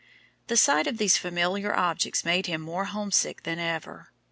[0.47, 4.11] The sight of these familiar objects made him more homesick than ever.